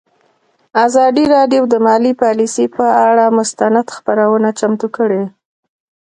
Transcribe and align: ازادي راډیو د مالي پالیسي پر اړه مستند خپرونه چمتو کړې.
ازادي 0.85 1.25
راډیو 1.35 1.61
د 1.69 1.73
مالي 1.85 2.13
پالیسي 2.21 2.65
پر 2.75 2.87
اړه 3.07 3.25
مستند 3.37 3.87
خپرونه 3.95 4.49
چمتو 4.59 4.87
کړې. 4.97 5.23